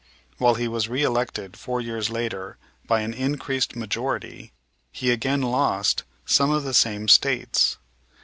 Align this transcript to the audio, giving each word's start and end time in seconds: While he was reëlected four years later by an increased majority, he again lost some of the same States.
While 0.39 0.55
he 0.55 0.67
was 0.67 0.87
reëlected 0.87 1.55
four 1.55 1.79
years 1.79 2.09
later 2.09 2.57
by 2.87 3.01
an 3.01 3.13
increased 3.13 3.75
majority, 3.75 4.51
he 4.91 5.11
again 5.11 5.43
lost 5.43 6.05
some 6.25 6.49
of 6.49 6.63
the 6.63 6.73
same 6.73 7.07
States. 7.07 7.77